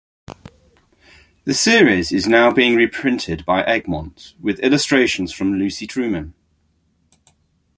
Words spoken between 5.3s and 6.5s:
from Lucy Truman.